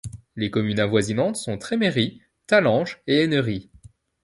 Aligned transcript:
Les 0.35 0.49
communes 0.49 0.79
avoisinantes 0.79 1.35
sont 1.35 1.59
Trémery, 1.59 2.23
Talange 2.47 2.99
et 3.05 3.23
Ennery. 3.23 3.69